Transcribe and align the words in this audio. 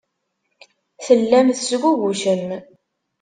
Tellam 1.05 1.47
tesgugucem. 1.57 2.43